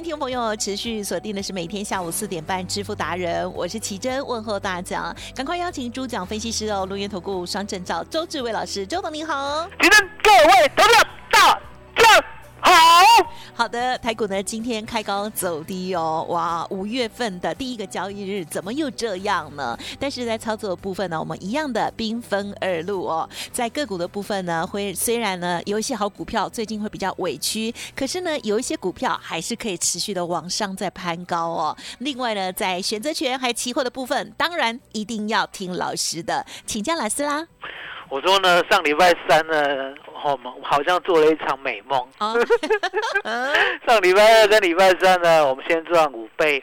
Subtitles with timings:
[0.00, 11.60] 听众朋友持续锁定的是每天下午四点半支付达人，我是奇珍，问候大家，赶快邀请主讲分析师哦，录音投顾双证照周志伟老师，周董您好，奇珍各位投票大
[11.96, 12.24] 家
[13.58, 13.66] 好。
[13.68, 19.76] 的，台股呢今天开高走低哦，哇，五月份的第一个交易日怎么又这样呢？
[19.98, 23.28] 但是在操作的部分呢，我们一样的兵分二路哦。
[23.52, 31.76] 在个股的部分呢，会虽然呢有一些好股票最近会比较委屈，可是呢有一些股票还是可以持续的往上在攀高哦。
[31.98, 37.46] 另外呢，在选择权还有期货的部分，当然一定要听老师的，请教老师啦。
[38.08, 39.62] 我说呢，上礼拜三呢，
[40.18, 41.98] 好像做了一场美梦。
[42.18, 42.34] 哦，
[43.86, 46.62] 上礼拜二跟礼拜三呢，我们先赚五倍，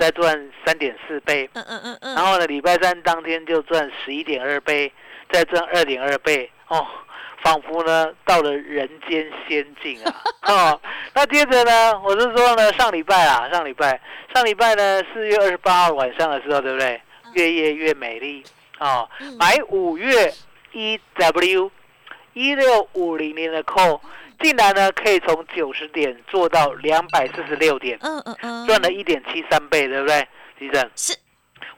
[0.00, 4.92] 再赚三点四倍，嗯嗯嗯嗯，然后呢，礼拜三当天就赚十一点二倍，
[5.30, 6.86] 再赚二点二倍，哦，
[7.42, 10.14] 仿佛呢到了人间仙境啊！
[10.48, 10.80] 哦，
[11.14, 14.00] 那接着呢，我是说呢，上礼拜啊，上礼拜，
[14.34, 17.00] 上礼拜呢，四月二十八号晚上的时候，对不对？
[17.34, 18.44] 越夜越美丽。
[18.78, 19.36] 哦，嗯。
[19.38, 20.32] 买五月
[20.72, 21.70] 一 W
[22.34, 24.00] 一六五零零的扣，
[24.40, 30.28] 竟然呢可以从九十点做到两百四十六点，嗯嗯嗯，赚了一点七三倍，对不对？
[30.58, 31.16] 地震是，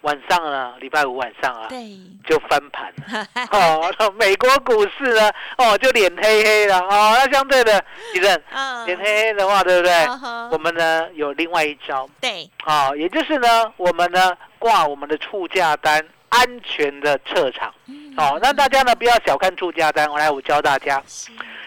[0.03, 3.27] 晚上啊，礼拜五晚上啊，对，就翻盘了。
[3.53, 7.15] 哦，那美国股市呢，哦就脸黑黑了哦。
[7.17, 9.93] 那相对的，地震嗯脸黑黑的话，对不对？
[10.23, 17.73] 嗯我们呢有另外一招对，哦、也就是呢，我们呢挂我们的出价单，安全的撤场。
[17.87, 21.03] 嗯哦，那大家呢不要小看出价单，我来我教大家，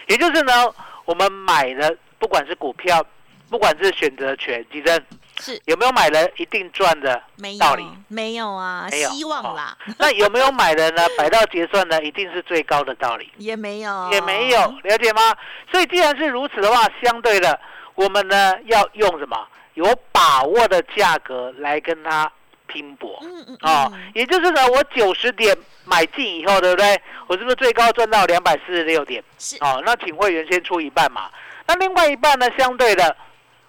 [0.08, 0.52] 也就是呢，
[1.04, 3.04] 我们买的不管是股票，
[3.48, 5.00] 不管是选择权，地震
[5.38, 7.90] 是有没有买了一定赚的没道理有？
[8.08, 11.06] 没有啊，没有希望啦，那有没有买的呢？
[11.16, 13.30] 摆到结算呢，一定是最高的道理。
[13.36, 15.34] 也没有，也没有，了解吗？
[15.70, 17.58] 所以既然是如此的话，相对的，
[17.94, 19.36] 我们呢要用什么
[19.74, 22.30] 有把握的价格来跟它
[22.72, 23.18] 拼搏。
[23.22, 27.00] 嗯嗯哦嗯，也就是呢，我九十点买进以后，对不对？
[27.26, 29.22] 我是不是最高赚到两百四十六点？
[29.38, 29.56] 是。
[29.60, 31.30] 哦，那请会员先出一半嘛，
[31.66, 33.16] 那另外一半呢，相对的，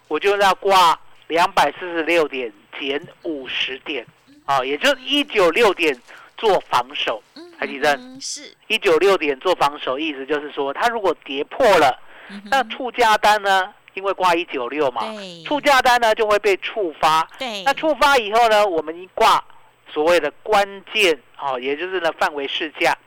[0.08, 0.98] 我就要挂
[1.28, 4.06] 两百四十六点减五十点，
[4.46, 6.00] 哦，也就是一九六点
[6.38, 7.22] 做防守。
[7.36, 11.96] 嗯台积电嗯是，一九六点做防守，意思就是说，它如果跌破了，
[12.50, 15.44] 那触价单呢，因为挂一九六嘛，对。
[15.44, 17.28] 触价单呢就会被触发。
[17.38, 19.44] 对，那触发以后呢，我们一挂
[19.92, 22.98] 所谓的关键哦，也就是呢范围市价，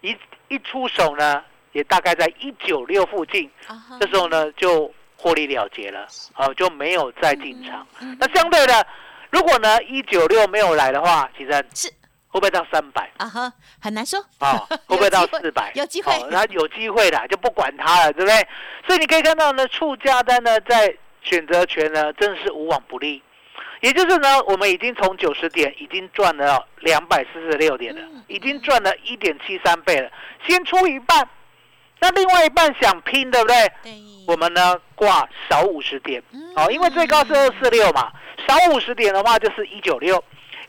[0.00, 0.16] 一
[0.48, 3.50] 一出手呢，也大概在一九六附近，
[3.98, 6.06] 这时候呢就获利了结了，
[6.36, 7.86] 哦就没有再进场。
[8.00, 8.86] 嗯那相对的，
[9.30, 11.92] 如果呢一九六没有来的话，其实是
[12.32, 13.08] 会不会到三百？
[13.18, 15.70] 啊哈，很难说，哦， 会不会到四百？
[15.74, 18.48] 有机会哦，那有机会的，就不管它了，对不对？
[18.86, 23.22] 所以你可以看到呢，触价单呢，在选择权呢，真是无往不利。
[23.82, 30.10] 也就是呢，我们已经从九十点已经赚了两百四十六点了嗯，已经赚了一点七三倍了。
[30.46, 31.28] 先出一半，
[32.00, 33.56] 那另外一半想拼，对不对？
[33.82, 33.92] 对，
[34.26, 38.10] 我们呢挂少五十点，嗯哦，因为最高是二四六嘛，
[38.48, 40.22] 少五十点的话就是一九六，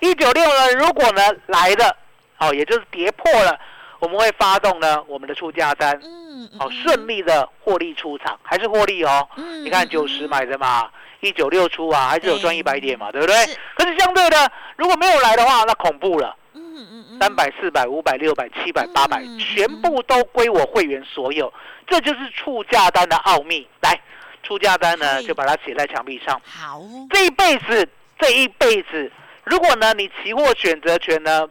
[0.04, 1.96] 一九六呢，如果呢来了，
[2.38, 3.58] 哦，也就是跌破了，
[4.00, 9.26] 我们会发动呢我们的出价单，嗯，哦，顺利的获利出场，还是获利哦。
[9.38, 10.90] 嗯，你看嗯九十买的嘛，
[11.22, 13.58] 一九六出啊，还是有赚对一百点嘛，对不对是？
[13.76, 21.52] 可是相对的，如果没有来的话，那恐怖了，嗯嗯嗯，三百、四百、五百、六百、七百、八百嗯，全部都归我会员所有，
[21.88, 23.66] 这就是出价单的奥秘。
[23.80, 23.98] 来，
[24.44, 26.42] 出价单呢，就把它写在墙壁上。
[26.44, 27.88] 好，这一辈子，
[28.20, 29.10] 这一辈子，
[29.44, 31.48] 如果呢你期货选择权呢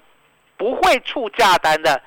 [0.57, 2.01] 不会出价单的，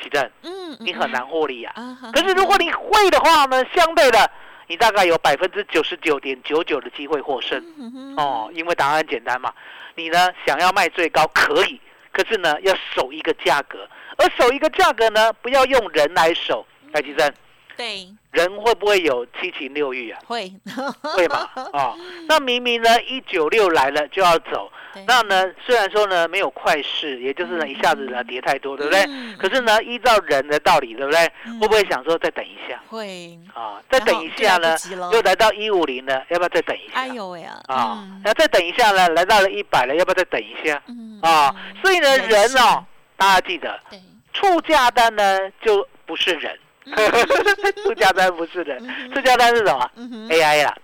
[0.00, 1.72] 奇正，嗯，你很难获利啊。
[1.76, 2.10] 啊。
[2.12, 4.30] 可是如果你会的话呢，相对的，
[4.66, 9.52] 你大概有百分之九十九点九九的机会获胜嗯哦，因为答案很简单嘛。
[9.94, 11.80] 你呢想要卖最高可以，
[12.12, 16.66] 可是呢要守一个价格，而守一个价格呢，不要用人来守。
[16.92, 17.32] 来，奇正，
[17.82, 20.20] 对，人会不会有七情六欲啊？
[20.24, 20.52] 会
[21.02, 21.50] 会吧？
[21.72, 21.96] 哦，
[22.28, 24.70] 那明明呢一九六来了就要走，
[25.04, 29.04] 那呢虽然说呢没有快事，也就是呢一下子呢跌太多，对不对？
[29.08, 31.20] 嗯可是呢依照人的道理，对不对？
[31.46, 32.80] 嗯会不会想说再等一下？
[32.88, 34.76] 会，啊，再等一下呢
[35.12, 37.00] 又来到一五零了，要不要再等一下？
[37.00, 40.80] 哎呦喂啊，啊嗯，那再等一下呢，来到了一百了，要不要再等一下？
[40.86, 41.52] 嗯啊，
[41.82, 42.84] 所以呢，人哦，
[43.16, 44.00] 大家记得，对，
[44.32, 46.56] 出价单呢就不是人，
[47.84, 49.90] 出价单不是人，嗯出价单是什么
[50.30, 50.76] ，？AI 啦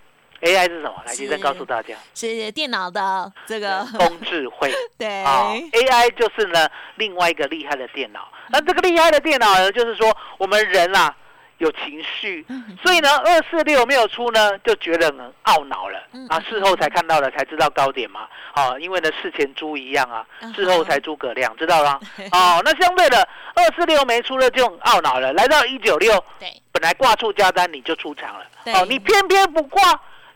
[0.42, 0.94] ，AI 是什么？
[1.06, 3.86] 来，是医生告诉大家，是电脑的这个。
[4.24, 4.72] 智慧。
[4.98, 5.22] 对。
[5.22, 8.28] 啊，AI 就是呢另外一个厉害的电脑。
[8.50, 11.14] 那这个厉害的电脑呢，就是说我们人啊
[11.58, 16.40] 有情绪，嗯所以呢，二四六没有出呢，就觉得很懊恼了嗯啊。
[16.48, 18.28] 事后才看到了，才知道高点嘛。
[18.54, 21.98] 啊，因为呢，事前猪一样啊嗯，事后才诸葛亮，知道啦？
[22.32, 25.32] 哦，那相对的，二四六没出了就很懊恼了。
[25.32, 29.82] 来到一九六，对本来挂出加单你就出场了，对哦，你偏偏不挂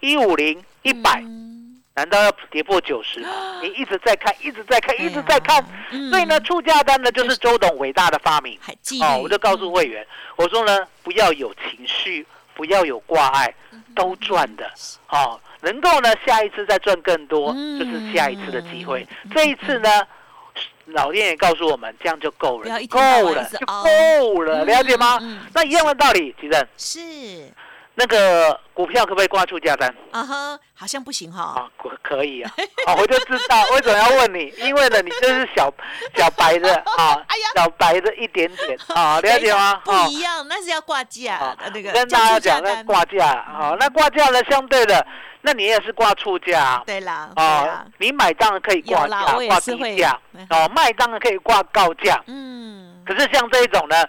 [0.01, 1.52] 一五零一百，嗯
[1.95, 3.21] 难道要跌破九十？
[3.61, 5.65] 你一直在看，一直在看，一直在看。
[5.91, 6.11] 嗯。
[6.11, 8.59] 所以呢，出价单呢就是周董伟大的发明。
[9.03, 10.07] 哦，我就告诉会员，
[10.37, 13.83] 我说呢，不要有情绪，不要有挂碍，嗯。
[13.95, 14.71] 都赚的。
[15.09, 17.79] 哦，能够呢下一次再赚更多，嗯。
[17.79, 19.07] 就是下一次的机会。
[19.35, 19.89] 这一次呢，
[20.87, 25.19] 老天也告诉我们，这样就够了够了，就够了，嗯了解吗？
[25.53, 27.53] 那一样的道理，其实是
[27.95, 29.95] 那个股票可不可以挂出价单？
[30.13, 32.51] 啊哈，好像不行哈，啊，可可以啊，
[32.87, 35.73] 啊，我就知道为什么要问你， 因为呢，你就是小
[36.17, 39.75] 小白的 啊哎，小白的一点点啊， 了解吗？
[39.85, 40.07] 不啊。
[40.09, 42.87] 一样，那是要挂价啊的那个跟大家讲那单。
[42.87, 45.07] 挂价啊，那挂价呢，相对的，
[45.43, 46.63] 那你也是挂出价。
[46.63, 50.19] 啊对啦，对啊啦，，你买当然可以挂价，挂低价。
[50.33, 50.47] 嗯。
[50.49, 54.03] 哦，卖当然可以挂高价，嗯，可是像这一种呢，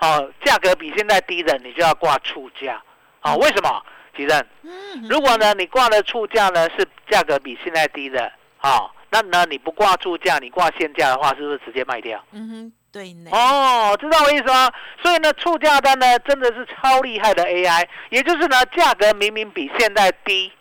[0.00, 2.80] 哦，价格比现在低的，你就要挂出价
[3.22, 3.82] 啊，为什么？
[4.14, 4.46] 其实。
[4.62, 12.22] 嗯如果呢，你挂的出价呢是价格比现在低的，啊、那呢你不挂出价，你挂现价的话，是不是直接卖掉？
[12.32, 14.70] 嗯哼，对呢，哦，知道我意思吗？
[15.02, 20.52] 所以呢，出价单呢真的是超厉害的 AI，也就是呢价格明明比现在低，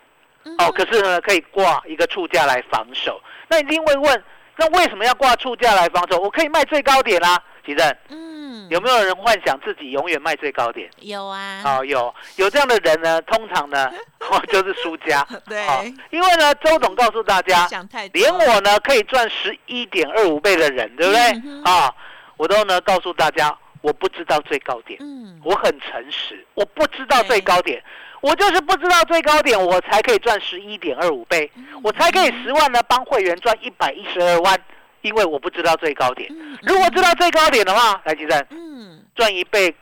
[0.45, 3.21] 嗯哦，可是呢可以挂一个出价来防守。
[3.49, 4.23] 那你一定会问，
[4.55, 6.17] 那为什么要挂出价来防守？
[6.19, 8.30] 我可以卖最高点啦、吉正，嗯，
[8.71, 10.89] 有没有人幻想自己永远卖最高点？
[10.99, 12.13] 有啊，哦，有。
[12.37, 13.91] 有这样的人呢，通常呢，
[14.31, 15.27] 哦就是输家。
[15.45, 15.61] 对。
[15.67, 17.67] 好，因为呢，周董告诉大家，
[18.13, 21.21] 连我呢可以赚十一点二五倍的人，对不对？
[21.65, 21.93] 啊，
[22.37, 27.83] 我都呢告诉大家，我不知道最高点，嗯，我很诚实，我不知道最高点，
[28.21, 31.67] 我就是不知道最高点，我才可以赚十一点二五倍，嗯。
[31.83, 34.57] 我才可以十万呢帮会员赚一百一十二万，
[35.01, 36.29] 因为我不知道最高点。
[36.31, 39.73] 嗯如果知道最高点的话，来，吉正嗯赚一倍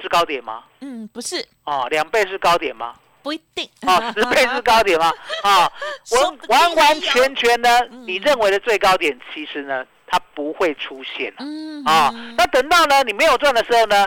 [0.00, 0.64] 是高点吗？
[0.80, 2.94] 嗯，不是哦，两倍是高点吗？
[3.22, 5.12] 不一定，哦，十倍是高点吗？
[5.42, 5.70] 啊，
[6.12, 12.10] 我完完完全全呢嗯，你认为的最高点，其实呢，它不会出现了嗯啊。
[12.36, 14.06] 那等到呢，你没有赚的时候呢，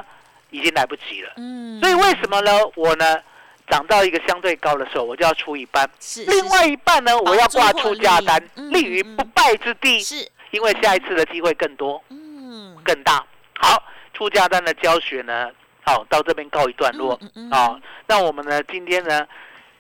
[0.50, 1.34] 已经来不及了。
[1.36, 2.52] 嗯所以为什么呢？
[2.76, 3.20] 我呢，
[3.68, 13.26] 涨到一个相对高的时候，我就要出一半，是另外一半呢，我要挂出价单，嗯立于不败之地，是因为下一次的机会更多嗯更大。
[13.58, 13.82] 好，
[14.14, 15.50] 出价单的教学呢，
[15.84, 17.18] 好到这边告一段落。
[17.22, 19.28] 嗯嗯嗯好，那我们呢，今天呢，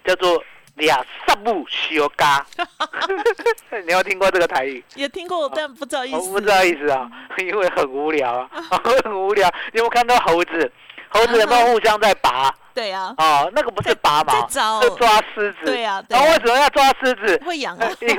[0.06, 0.44] 叫做
[0.76, 2.46] 俩萨布修嘎，
[3.86, 4.84] 你有听过这个台语？
[4.96, 7.10] 也听过，但不知道意思，我不知道意思啊，
[7.40, 8.50] 因为很无聊啊，
[9.04, 9.50] 很无聊。
[9.74, 10.72] 你有没有看到猴子？
[11.12, 12.54] 猴子有没有互相在拔？
[12.74, 15.66] 对啊，哦，那个不是拔毛，是抓狮子。
[15.66, 17.42] 对啊那啊然后为什么要抓狮子？
[17.46, 18.16] 会痒啊， 因为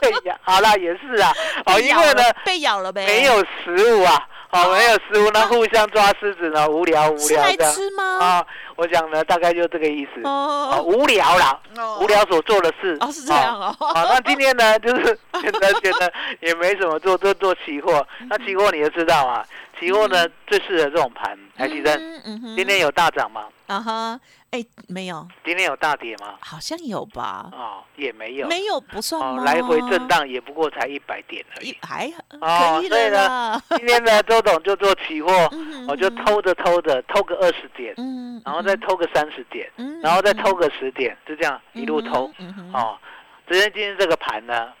[0.00, 1.32] 被咬，好啦，也是啊。
[1.66, 7.72] 哦，因为呢被咬了呗，没有食物啊，哦，没有食物，那互相抓狮子呢，无聊无聊这样。
[7.72, 8.18] 吃吗？
[8.18, 10.20] 啊，我讲呢，大概就这个意思。
[10.24, 12.96] 哦，哦无聊啦，哦无聊所做的事。
[12.98, 18.04] 哦是这样哦，好，那今天呢，就是 觉得觉得也没什么做，就做期货。
[18.28, 19.46] 那期货你就知道啊，
[19.78, 21.38] 期货呢最适合这种盘。
[21.56, 23.46] 台积电嗯嗯哼今天有大涨吗？
[23.66, 26.34] 啊哈，哎没有，今天有大跌吗？
[26.40, 27.48] 好像有吧？
[27.52, 28.46] 哦，也没有。
[28.48, 29.44] 没有不算哦，吗？
[29.44, 31.68] 来回震荡也不过才一百点而已。
[31.68, 42.30] 一还哦可以所以呢，今天呢，周董就做期货， 嗯我就偷着偷着偷个二十点，嗯，然后再偷个三十点，嗯，然后再偷个十点，就这样一路偷。
[42.38, 42.98] 嗯哼，哦，
[43.48, 44.72] 只是今天这个盘呢，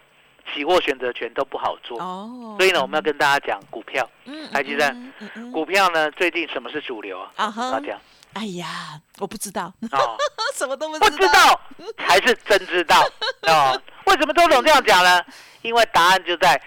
[0.52, 2.00] 期货选择权都不好做。
[2.00, 4.08] 哦，所以呢，我们要跟大家讲股票。
[4.24, 7.52] 嗯，台积电嗯嗯嗯股票呢，最近什么是主流啊？
[7.72, 7.98] 大家
[8.34, 10.16] 哎呀，我不知道，哦，
[10.54, 11.60] 什么都不不知道
[11.98, 13.00] 才是真知道
[13.46, 13.80] 哦。
[14.06, 15.22] 为什么周总这样讲呢？
[15.62, 16.60] 因为答案就在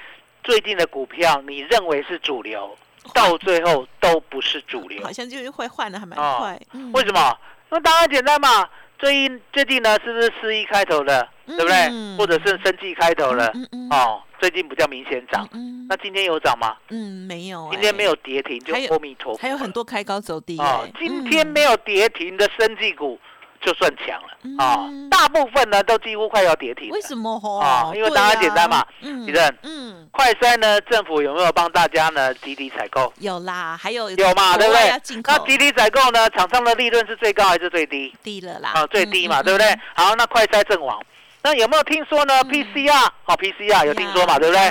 [0.43, 2.75] 最近的股票，你认为是主流，
[3.13, 5.11] 到最后都不是主流好。
[5.11, 6.59] 像就是会换的还蛮哦快。
[6.71, 7.37] 嗯为什么？
[7.69, 8.67] 那答案简单嘛。
[8.97, 11.75] 最近最近呢，是不是四一开头的，对不对？
[11.89, 15.47] 嗯或者是生计开头了，嗯嗯哦，最近比较明显涨。
[15.53, 16.75] 嗯那今天有涨吗？
[16.89, 19.41] 嗯，没有，今天没有，跌停，就阿弥陀佛。
[19.41, 23.17] 还有很多开高走低哦哎，今天没有跌停的生技股
[23.61, 26.93] 就算强了啊哦，大部分呢都几乎快要跌停了。
[26.93, 27.57] 为什么吼？
[27.59, 33.13] 啊因为对答案简单嘛嗯地震嗯，快筛呢，政府有没有帮大家呢集体采购？
[33.19, 34.89] 有啦，还有有嘛，对不对
[35.23, 38.13] 那集体采购呢，厂商的利润是最高还是最低？
[38.23, 39.79] 低了啦，啊，最低嘛，嗯对不对嗯？
[39.95, 41.01] 好，那快筛阵亡，
[41.47, 44.61] 那有没有听说呢嗯？PCR 哦，PCR 有听说嘛，对不对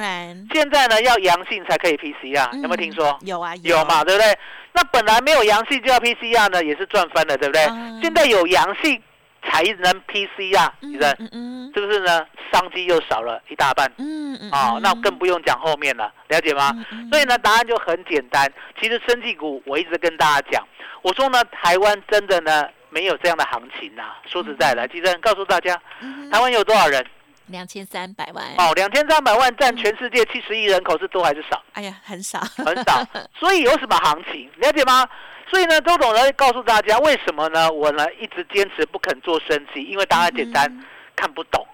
[0.52, 3.26] 现在呢要阳性才可以 PCR，有没有听说嗯？
[3.28, 4.38] 有啊，有嘛，对不对？
[4.72, 7.98] 那本来没有阳性就要 PCR 呢，也是赚翻了，对不对啊？
[8.02, 9.00] 现在有阳性
[9.42, 12.26] 才能 PCR，嗯你是不是呢？
[12.52, 16.72] 商机又少了一大半嗯嗯啊，那嗯更不用讲后面了，了解吗？
[17.10, 18.50] 所以呢，答案就很简单。
[18.80, 20.62] 其实生技股，我一直跟大家讲，
[21.00, 27.04] 我说呢，台湾真的呢没有这样的行情呐、说实在的，其实告诉大家，嗯台湾有多少人？
[27.48, 31.62] 两千三百万，哦，两千三百万占全世界七十亿人口是多还是少？
[31.74, 33.06] 哎呀，很少，很少。
[33.38, 34.50] 所以有什么行情？
[34.56, 35.06] 了解吗？
[35.50, 37.70] 所以呢，周董呢告诉大家为什么呢？
[37.70, 40.82] 我呢一直坚持不肯做升级，因为答案简单，嗯
[41.14, 41.66] 看不懂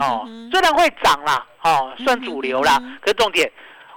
[0.00, 3.50] 哦虽然会涨啦，哦，算主流啦嗯，可是重点，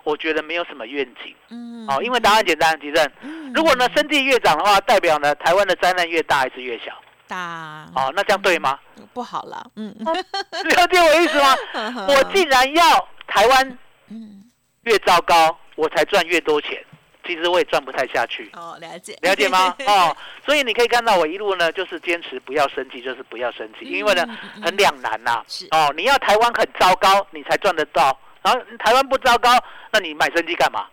[0.03, 3.10] 我觉得没有什么愿景嗯哦，因为答案简单，吉正。
[3.22, 6.86] 嗯如果呢，生地越涨的话，代表呢，台湾的灾难越大还是越小？
[7.27, 8.79] 大哦，那这样对吗？
[9.13, 11.55] 不好了，嗯，了解我意思吗？
[12.08, 13.77] 我既然要台湾
[14.10, 14.43] 嗯
[14.84, 16.81] 越糟糕，我才赚越多钱，
[17.25, 18.50] 其实我也赚不太下去。
[18.53, 19.75] 哦了解了解吗？
[19.88, 20.15] 哦，
[20.46, 24.25] 所以你可以看到我一路呢，就是坚持不要生气，就是不要生气，因为呢
[24.63, 29.50] 很两难呐、是哦，你要台湾很糟糕，你才赚得到，然后台湾不糟糕，
[29.91, 30.86] 那你买生机干嘛？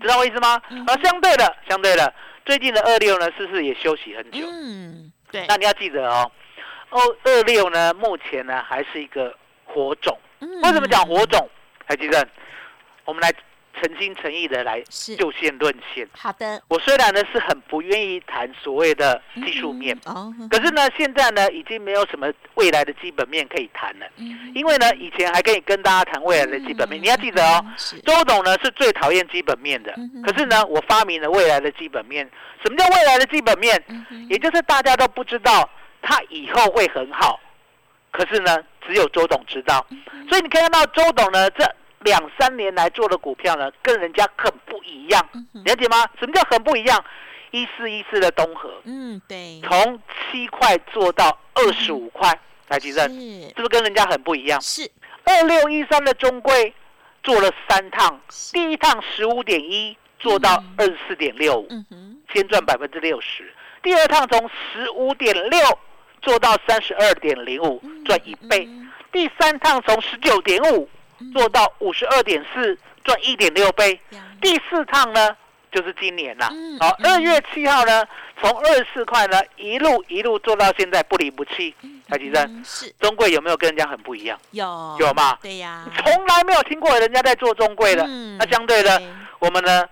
[0.00, 0.60] 知道我意思吗？
[0.70, 2.12] 嗯而相对的，相对的，
[2.44, 4.46] 最近的二六呢，是不是也休息很久？
[4.50, 6.30] 嗯对，那你要记得哦，
[6.90, 9.34] 哦二六呢，目前呢还是一个
[9.64, 10.18] 火种。
[10.40, 11.48] 为为什么讲火种？
[11.88, 12.28] 台积电，
[13.04, 13.32] 我们来
[13.80, 14.80] 诚心诚意的来
[15.16, 16.08] 就线论线。
[16.12, 32.28] 好的我虽然呢是很不愿意谈所谓的技术面，嗯哦，可是呢现在呢已经没有什么未来的基本面可以谈了，嗯因为呢以前还可以跟大家谈未来的基本面，你要记得哦。，是周董呢是最讨厌基本面的嗯，可是呢我发明了未来的基本面。
[32.64, 33.80] 什么叫未来的基本面？
[34.28, 35.68] 也就是大家都不知道
[36.02, 37.38] 它以后会很好，
[38.10, 39.86] 可是呢只有周董知道。
[39.90, 41.64] 嗯所以你可以看到周董呢这
[42.06, 45.28] 两三年来做的股票呢跟人家很不一样。
[45.64, 46.06] 了解吗？
[46.20, 47.04] 什么叫很不一样？
[47.50, 49.98] 一四一四的东河，嗯对，从
[50.30, 52.32] 七块做到二十五块，
[52.68, 53.48] 来吉正，是。
[53.48, 54.60] 是不是跟人家很不一样？
[54.60, 54.88] 是。
[55.24, 56.72] 二六一三的中规
[57.24, 58.20] 做了三趟，
[58.52, 60.74] 第一趟十五点一做到嗯。
[60.78, 61.68] 二十四点六五，
[62.32, 63.42] 先赚百分之六十；
[63.82, 65.60] 第二趟从十五点六
[66.22, 68.92] 做到三十二点零五，赚一倍；嗯。
[69.12, 70.88] 第三趟从十九点五
[71.32, 74.00] 做到五十二点四，赚一点六倍。
[74.40, 75.36] 第四趟呢，
[75.72, 76.78] 就是今年啦嗯。
[76.78, 78.04] 好，嗯二月七号呢，
[78.40, 81.74] 从二十四块呢，一路一路做到现在不离不弃。
[82.08, 84.38] 台积电，嗯是中贵有没有跟人家很不一样？
[84.52, 85.36] 有有吗？
[85.42, 88.04] 对呀，从来没有听过人家在做中贵的。
[88.06, 89.08] 嗯那相对的，对
[89.40, 89.84] 我们呢，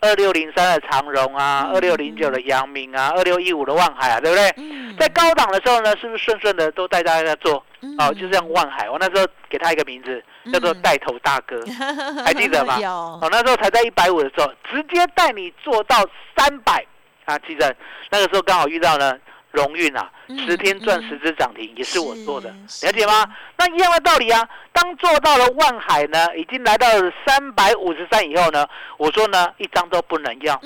[0.00, 4.85] 二六零三的长荣啊，嗯二六零九的阳明啊，二六一五的万海啊，对不对？
[4.96, 7.64] 嗯在高档的时候呢，是不是顺顺的都带大家做？
[7.82, 10.22] 嗯哦，就像万海，我那时候给他一个名字，
[10.52, 11.60] 叫做嗯带头大哥。
[12.24, 15.96] 还记得吗哦，那时候才在一百五的时候，直接带你做到
[16.36, 16.84] 三百
[17.26, 17.38] 啊！
[17.40, 17.74] 记得
[18.10, 19.14] 那个时候刚好遇到呢
[19.52, 23.26] 荣运啊，嗯十天赚嗯十只涨停，也是我做的，是了解吗？
[23.58, 30.58] 那一样的道理啊，当做到了万海呢，已经来到了三百五十三以后呢，我说呢，一张都不能要，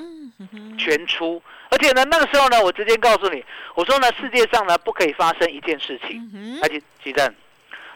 [0.78, 1.42] 全出。
[1.72, 6.60] 而且呢，那个时候呢，我直接告诉你，我说呢，世界上呢不可以发生一件事情，嗯哼。
[6.62, 7.32] 而且记得，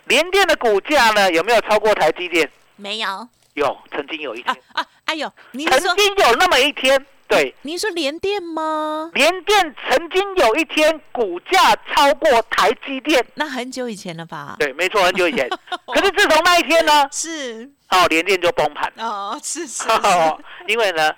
[0.05, 2.49] 联电的股价呢有没有超过台积电？
[2.77, 3.29] 没有。
[3.55, 4.55] 有，曾经有一天。
[4.73, 9.11] 啊，啊哎呦，您曾说经有那么一天，对，您说联电吗？
[9.15, 14.57] 联电曾经有一天股价超过台积电，那很久以前了吧？
[14.59, 15.49] 对，没错，很久以前。
[15.87, 17.71] 可是自从那一天呢，是。
[17.91, 21.15] 哦，联电就崩盘，哦，是是 哦，因为呢，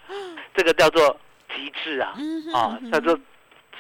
[0.55, 1.19] 这个叫做
[1.57, 2.15] 极致啊，
[2.55, 3.19] 啊叫做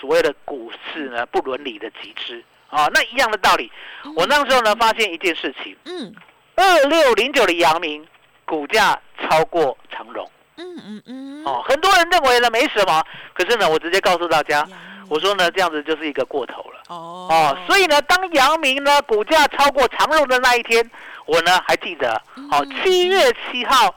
[0.01, 2.43] 所谓的股市呢不伦理的极致。
[2.69, 3.71] 啊，那一样的道理。
[4.17, 6.13] 我那时候呢发现一件事情，嗯。
[6.57, 8.05] 二六零九的阳明
[8.45, 10.29] 股价超过长荣。
[10.57, 13.05] 嗯嗯嗯，哦，很多人认为呢没什么，
[13.35, 14.67] 可是呢，我直接告诉大家，
[15.09, 16.81] 我说呢，这样子就是一个过头了。
[16.89, 17.29] 哦。
[17.31, 20.91] 哦，所以呢，当阳明呢股价超过长荣的那一天，
[21.27, 22.15] 我呢还记得，
[22.51, 22.71] 哦，嗯。
[22.83, 23.95] 七月七号，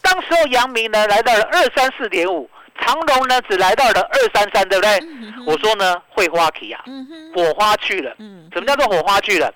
[0.00, 2.48] 当时候阳明呢来到了二三四点五，
[2.80, 4.98] 长荣呢只来到了二三三，对不对？
[5.00, 8.14] 嗯我说呢会花期啊，嗯火花去了。
[8.18, 9.52] 嗯什么叫做火花去了？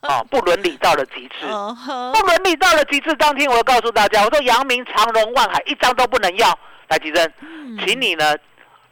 [0.00, 1.46] 啊， 不伦理到了极致。
[1.46, 6.56] 不伦理到了极致当天，我要告诉大家，我说阳明、长荣、万海一张都不能要。
[6.88, 8.34] 来，吉珍，嗯请你呢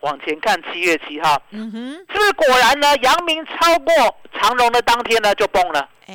[0.01, 2.95] 往前看七月七号，嗯哼是不是果然呢？
[2.99, 5.89] 阳明超过长荣的当天呢就崩了。
[6.07, 6.15] 哎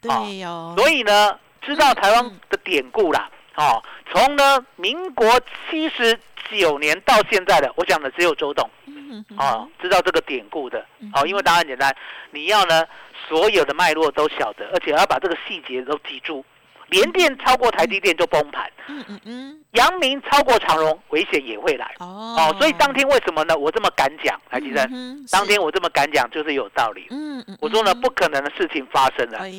[0.00, 5.28] 对哟所以呢，知道台湾的典故啦，哦，从呢民国
[5.70, 6.18] 七十
[6.50, 11.94] 九年到现在的，我讲的只有周董嗯哦，知道这个典故的嗯哦，因为答案简单，
[12.30, 12.84] 你要呢
[13.28, 16.44] 所有的脉络都晓得，而且要把这个细节都记住。
[16.92, 22.56] 联电超过台积电就崩盘，嗯嗯嗯阳明超过长荣，危险也会来哦哦。
[22.58, 23.56] 所以当天为什么呢？
[23.56, 27.06] 我这么敢讲，台积电，嗯当天我这么敢讲就是有道理。
[27.10, 29.38] 嗯嗯我说呢，嗯不可能的事情发生了。
[29.38, 29.50] 哎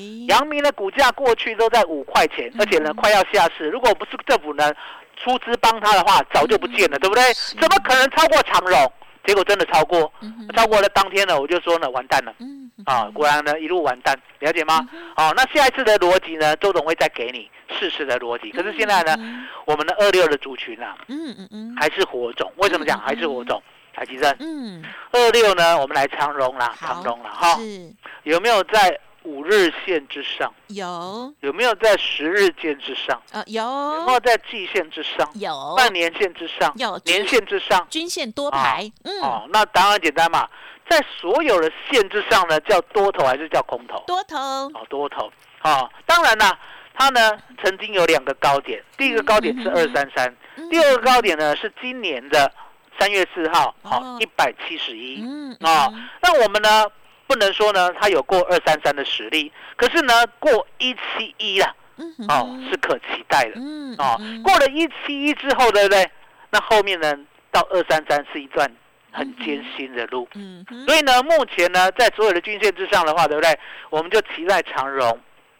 [0.50, 3.70] 明的股价过去都在五块钱，而且呢嗯快要下市。
[3.70, 4.72] 如果不是政府呢
[5.18, 7.24] 出资帮他的话，早就不见了，对不对？
[7.60, 8.92] 怎么可能超过长荣？
[9.26, 13.10] 结果真的超过，嗯超过了当天呢，我就说呢，完蛋了嗯啊！
[13.14, 15.02] 果然呢一路完蛋，了解吗嗯？
[15.16, 17.50] 好，那下一次的逻辑呢，周总会再给你
[17.80, 18.52] 适时的逻辑。
[18.52, 22.52] 可是现在呢，嗯我们的二六的族群啊，嗯嗯嗯还是火种。
[22.58, 23.62] 为什么讲还是火种？
[23.96, 30.54] 台积电嗯二六呢，我们来长荣啦，好长荣啦，哈，是有没有在五日线之上？
[30.68, 31.34] 有。
[31.42, 33.22] 有没有在十日线之上？
[33.32, 33.64] 呃有。
[33.64, 35.74] 有没有有在季线之上、有。
[35.76, 37.86] 半年线之上、有年线之上？
[37.90, 38.92] 均线多排。
[39.04, 39.22] 嗯。
[39.22, 40.48] 哦，那答案简单嘛，
[40.90, 44.04] 在所有的线之上呢，叫多头还是叫空头？
[44.08, 44.38] 多头。
[44.38, 45.32] 哦，多头。
[45.64, 46.58] 哦，当然啦，
[46.94, 47.32] 它呢
[47.64, 50.36] 曾经有两个高点，第一个高点是嗯二三三，
[50.70, 52.52] 第二个高点呢是今年的
[53.00, 54.18] 三月四号，好哦。
[54.20, 55.22] 一百七十一。
[55.24, 56.10] 嗯哦嗯。
[56.22, 56.86] 那我们呢
[57.34, 63.54] 不能说呢它有过二三三的实力，可是呢过一七一啦，嗯哼哦是可期待的。
[63.56, 66.08] 嗯哦嗯，过了一七一之后，对不对？
[66.52, 67.18] 那后面呢，
[67.52, 68.72] 到二三三是一段
[69.12, 70.28] 很艰辛的路。
[70.36, 73.58] 嗯哼所以呢，目前呢，在所有的均线之上的话，对不对？
[73.90, 75.20] 我们就期待长荣，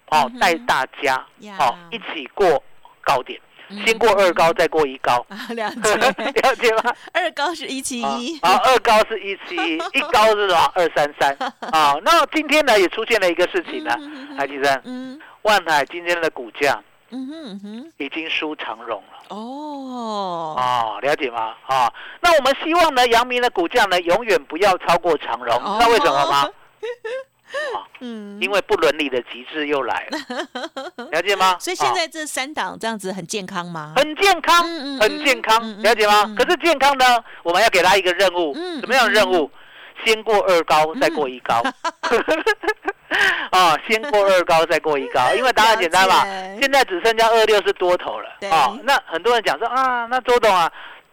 [0.10, 1.16] 哦带大家
[1.58, 2.64] 哦一起过
[3.02, 3.53] 高点，嗯
[3.86, 5.96] 先过二高，再过一高，啊了解
[6.42, 6.94] 了解吗？
[7.14, 10.72] 二高是一七啊一啊，二高是一七一， 一高是什么？
[10.76, 11.36] 二三三
[11.72, 11.96] 啊。
[12.04, 13.96] 那今天呢，也出现了一个事情呢，
[14.38, 19.36] 台积电，嗯万海今天的股价嗯哼嗯哼已经输长荣了。
[19.36, 21.54] 哦哦，了解吗？
[21.68, 26.50] 啊、那我们希望呢，阳明的股价呢，永远不要超过长荣，哦知道为什么吗？
[28.00, 31.58] 嗯因为不伦理的极致又来了， 了解吗？
[31.60, 33.94] 所以现啊在这三档这样子很健康吗？
[33.96, 34.64] 很健康，
[35.00, 36.24] 很健康，了解吗？
[36.28, 37.06] 嗯可是健康呢，
[37.44, 39.50] 我们要给他一个任务，嗯什么样的任务？
[40.06, 41.62] 先过二高，再过一高。
[43.52, 46.24] 啊，先过二高，再过一高，因为答案简单嘛。
[46.60, 48.76] 现在只剩下二六是多头了对啊。
[48.84, 50.64] 那很多人讲说啊，那周董啊，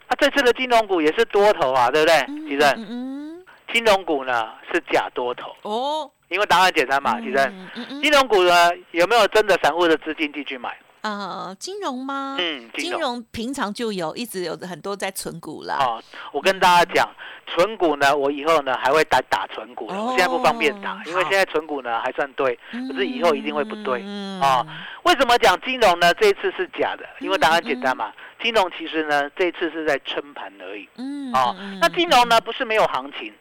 [0.08, 2.16] 啊这次的金融股也是多头啊，对不对？
[2.28, 7.20] 嗯其实嗯嗯金融股呢是假多头，哦因为答案简单嘛。
[7.20, 7.52] 其实
[8.00, 10.74] 金融股呢有没有真的散户的资金进去买？
[11.02, 12.36] 啊金融吗？
[12.38, 13.22] 嗯，金金融。
[13.32, 15.76] 平常就有，一直有很多在存股啦。
[15.80, 17.08] 哦，我跟大家讲，
[17.46, 22.58] 存股呢，我以后呢还会打打存股的，我现在不方便打哦，因为现在存股呢还算对。
[22.70, 24.66] 可是以后一定会不对嗯啊
[25.04, 26.12] 为什么讲金融呢？
[26.14, 28.12] 这一次是假的，因为答案简单嘛。
[28.42, 30.86] 金融其实呢，这一次是在撑盘而已。
[30.96, 33.32] 嗯哦嗯，那金融呢不是没有行情，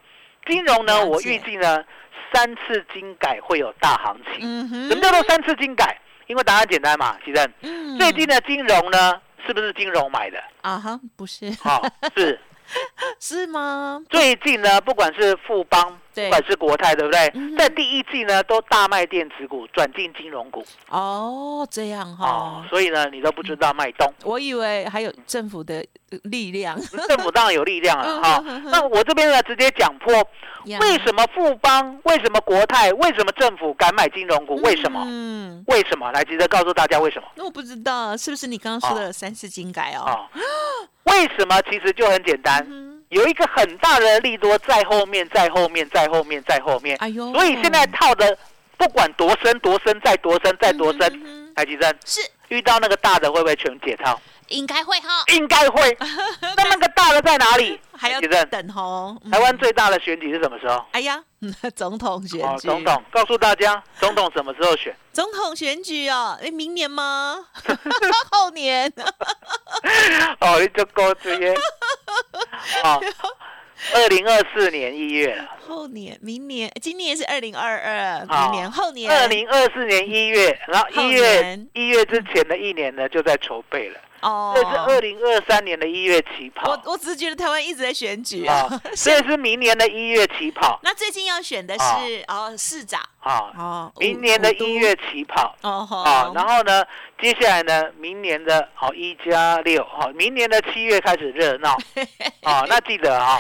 [0.46, 1.84] 金融呢我预计呢
[2.34, 4.68] 三次金改会有大行情。
[4.88, 5.98] 什么叫做三次金改？
[6.28, 10.38] 因为答案简单嘛，其实嗯最近的金融呢是不是金融买的？
[10.62, 11.84] 啊哈不是好、
[12.16, 12.40] 是。
[13.20, 14.00] 是吗？
[14.12, 17.56] 最近呢，不管是富邦，对不管是国泰，对不对嗯？
[17.58, 24.12] 在第一季呢，都大卖电子股，转进金融股哦这样哈哦，，所以呢，你都不知道脉动。
[24.24, 26.80] 我以为还有政府的呃力量。
[27.08, 30.14] 政府当然有力量了嗯哈、那我这边呢，直接讲破，
[30.82, 34.56] 为什么富邦，为什么国泰，为什么政府敢买金融股？
[34.62, 35.04] 为什么？
[35.06, 36.12] 嗯，为什么？
[36.12, 40.04] 来，值得告诉大家为什么那我不知道是不是你刚刚说的三次金改哦？
[40.04, 40.30] 啊？
[41.04, 41.62] 为什么？
[41.64, 46.96] 其实就很简单，嗯，有一个很大的利多在后面，在后面，在后面，在后面。
[46.98, 48.38] 哎呦，所以现在套的
[48.78, 54.20] 不管多深多深，再多深再多深，嗯哼台积电是遇到那个大的会不会全解套？
[54.48, 55.96] 应该会哈，应该会。
[56.58, 57.80] 那那个大的在哪里？
[57.96, 59.16] 还要地震等哦。
[59.24, 60.84] 嗯台湾最大的选举是什么时候？
[60.92, 61.24] 哎呀，
[61.76, 64.96] 总统选哦，举，总统，告诉大家，总统什么时候选？
[65.14, 67.46] 总统选举哦，哎，明年吗？
[68.32, 68.92] 后年？
[70.42, 71.56] 哦，你就够这些。
[72.84, 73.02] 哦，
[73.94, 75.48] 二零二四年一月了。
[75.68, 76.18] 后年？
[76.22, 76.72] 明年？
[76.82, 79.10] 今年是二零二二，明年后年？
[79.12, 84.00] 二零二四年一月，然后后一月年一月之前的一年呢，就在筹备了。
[84.22, 84.54] 哦。
[84.56, 86.72] 这是二零二三年的一月起跑。
[86.72, 88.68] 我我只是觉得台湾一直在选举啊。
[88.70, 90.80] 啊， 所以是明年的一月起跑。
[90.84, 93.02] 那最近要选的哦是哦市长。
[93.20, 95.56] 啊，哦，明年的一月起跑。
[95.62, 96.86] 哦然后呢，
[97.22, 101.78] 接下来呢，明年的好一加六，好，明年的七月开始热闹，
[102.44, 103.38] 啊，那记得啊，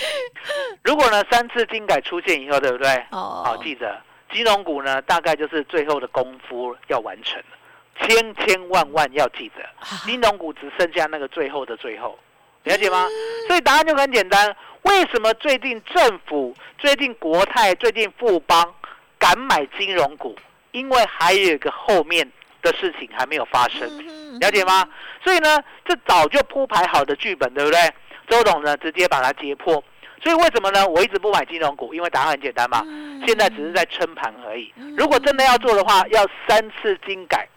[0.83, 2.89] 如果呢三次金改出现以后，对不对？
[3.11, 3.41] 哦。
[3.45, 4.01] 好，记得
[4.33, 7.57] 金融股呢，大概就是最后的功夫要完成了，
[8.01, 12.17] 千千万万要记得，啊金融股只剩下那个最后的最后，
[12.63, 13.07] 了解吗？
[13.47, 18.73] 所以答案就很简单，为什么最近政府、最近国泰、最近富邦
[19.17, 20.35] 敢买金融股？
[20.71, 22.31] 因为还有一个后面
[22.61, 24.87] 的事情还没有发生，嗯了解吗？
[25.23, 27.79] 所以呢，这早就铺排好的剧本，对不对？
[28.27, 29.83] 周董呢，直接把它揭破。
[30.21, 30.85] 所以为什么呢？
[30.87, 34.71] 我一直不买金融股，因为答案很简单嘛，嗯现在只是在撑盘而已。
[34.95, 37.47] 如果真的要做的话，要三次精改，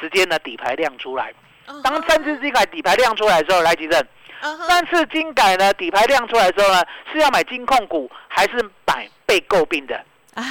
[0.00, 1.32] 直接呢底牌亮出来。
[1.66, 4.04] 嗯当三次金改底牌亮出来的时候，来吉正，
[4.66, 6.82] 三次金改呢底牌亮出来的时候呢，
[7.12, 8.54] 是要买金控股还是
[8.86, 9.94] 买被诟病的？
[10.34, 10.44] 哎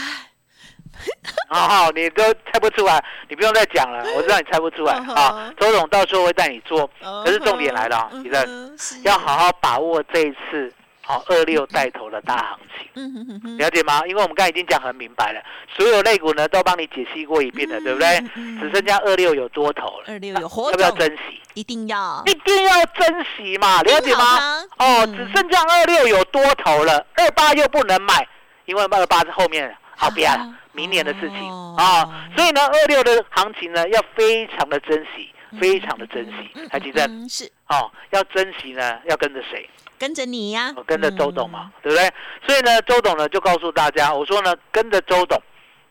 [1.50, 5.52] 哦，你都猜不出来，你不用再讲了，我知道你猜不出来啊。
[5.58, 10.74] 周董到时候会带你做，嗯可是重点来了吉正要好好把握这一次
[11.10, 13.58] 好二六带头的大行情。
[13.58, 14.06] 了解吗？
[14.06, 15.42] 因为我们刚才已经讲很明白了，
[15.76, 18.20] 所有类股呢都帮你解析过一遍了，对不对？
[18.60, 21.42] 只剩下二六有多头了，二六有活要不要珍惜？
[21.56, 24.62] 一定要一定要珍惜嘛，了解吗？
[24.78, 28.28] 哦，嗯只剩下二六有多头了，二八又不能买，
[28.66, 32.30] 因为二八是后面好不要了，明年的事情哦啊。
[32.38, 37.92] 所以呢，二六的行情呢要非常的珍惜，非常的珍惜，还记得嗯是哦？
[38.12, 39.68] 要珍惜呢，要跟着谁？
[40.00, 42.10] 跟着你呀我，跟着周董嘛，对不对？
[42.48, 45.38] 所以呢，周董呢就告诉大家，我说呢，跟着周董，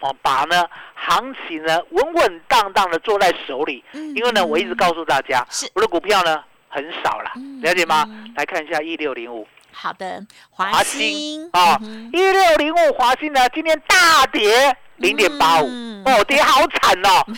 [0.01, 3.85] 哦，把呢行情呢稳稳当当的做在手里。
[3.93, 8.33] 嗯，因为呢，我一直告诉大家是，我的股票呢很少啦嗯，了解吗嗯？
[8.37, 9.47] 来看一下一六零五
[9.81, 11.01] 好的，华华兴。
[11.01, 17.25] 兴啊嗯，一六零五华兴呢今天大跌零点八五嗯，哦，跌好惨哦。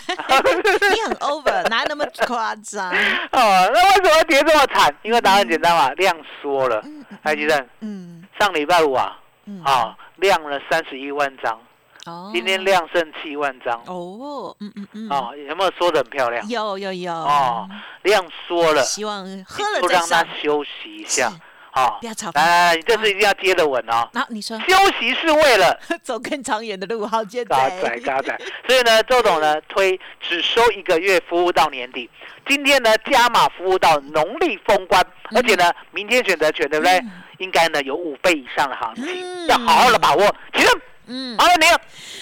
[0.91, 2.89] 你很 over，哪有那么夸张？
[3.31, 4.93] 哦，那为什么跌这么惨？
[5.03, 6.81] 因为答案很简单嘛，量缩了。
[6.83, 8.23] 嗯嗯还记得嗯。
[8.39, 9.63] 上礼拜五啊，嗯。
[9.63, 11.59] 啊，量了三十一万张，
[12.07, 12.31] 哦。
[12.33, 13.79] 今天量剩七万张。
[13.85, 16.47] 哦，嗯嗯嗯，哦，有没有缩的很漂亮？
[16.49, 17.13] 有有有。
[17.13, 17.69] 哦，
[18.01, 21.31] 量缩了，希望喝了再就让它，休息一下
[21.73, 21.79] 是。
[21.79, 24.07] 好，不要吵来来来，你这次一定要接得稳哦。
[24.13, 27.81] 然后你说休息是为了 走更长远的路，好简 嘎单。
[27.81, 32.09] 仔嘎仔，所以呢，周董呢推只收一个月，服务到年底。
[32.47, 35.05] 今天呢加码服务到农历封关，
[35.35, 36.97] 而且呢明天选择权对不对？
[36.99, 40.35] 嗯应该呢有五倍以上的行情，嗯要好好的把握。
[40.53, 40.81] 请问，
[41.13, 41.77] 嗯，好了没有？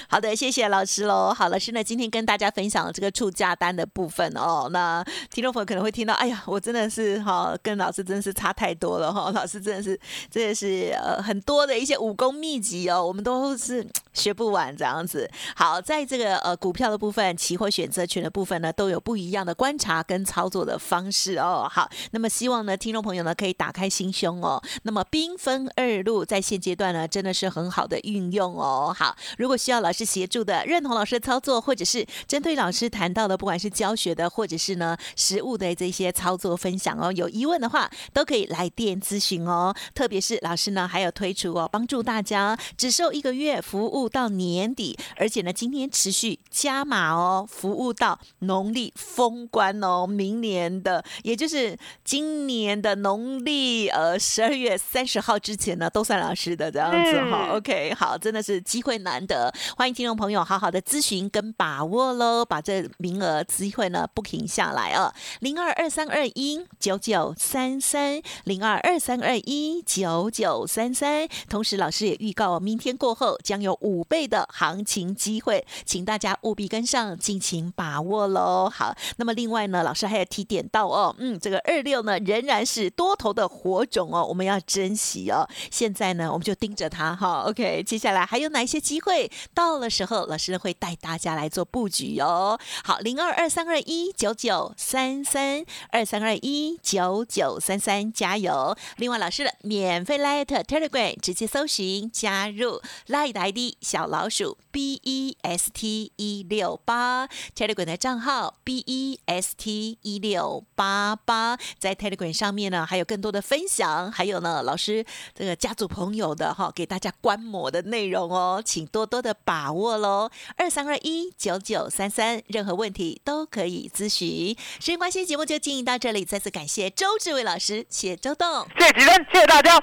[0.08, 1.32] 好的，谢谢老师喽。
[1.32, 4.67] 好，老师呢今天跟大家分享了这个出价单的部分哦。
[4.71, 9.99] 那听众朋友可能会听到，哎呀，我真的是哈、跟老师真的是差太多了哈、老师真的是
[10.32, 15.29] 真的是呃很多的一些武功秘籍哦，我们都是嘖学不完这样子。
[15.55, 21.67] 好，在这个呃股票的部分、期货选择权的部分呢，都有不一样的观察跟操作的方式哦。
[21.71, 24.62] 好，那么希望呢听众朋友呢可以打开心胸哦。
[24.84, 28.93] 那么兵分二路，在现阶段呢真的是很好的运用哦。
[28.95, 39.73] 好，如果需要老师协助的，认同老师的操作，或者是针对老师谈到的，不管是教学的，或者是呢实物的这些操作分享哦，有疑问的话都可以来电咨询哦。
[39.93, 71.28] 特别是老师呢还有推出哦，帮助大家只收一个月，服务到年底，而且呢今天持续加码哦，服务到农历封关哦，明年的也就是今年的农历呃十二月三十号之前呢，都算老师的这样子哈、嗯 OK，好，真的是机会难得，欢迎听众朋友好好的咨询跟把握喽，把这名额机会呢不停下来哦，零二二三二一九九三三零二二三二一九九三三。
[71.48, 78.69] 同时，老师也预告哦，明天过后将有五五倍的行情机会，请大家务必跟上，尽情把握喽。
[78.69, 85.49] 好，那么另外呢，老师还有提点到哦，嗯，这个二六呢仍然是多头的火种哦，我们要珍惜哦。
[85.71, 87.45] 现在呢，我们就盯着它哈。
[87.47, 89.32] OK，接下来还有哪一些机会？
[89.56, 92.60] 到了时候，老师会带大家来做布局哦。
[92.84, 98.75] 好，零二二三二一九九三三二三二一九九三三，加油！
[98.97, 109.19] 另外，老师的免费 Light Telegram 直接搜寻加入 Light ID 小老鼠 B E S T 一六八 Telegram 的账号 B E
[109.25, 120.29] S T 一六八八，在 Telegram 上面呢，还有更多的分享，还有呢，老师这个家族朋友的哈，给大家观摩的内容哦，请多多的把握喽。
[120.57, 124.55] 二三二一九九三三，任何问题都可以咨询。
[124.79, 128.67] 时间关系，节目就进行到这里，再次感谢周志伟老师，谢谢周董。
[128.77, 129.77] 谢谢主持人，谢谢大家，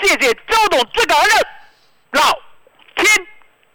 [0.00, 1.46] 谢谢周董，最感恩的
[2.12, 2.32] 老
[2.96, 3.06] 天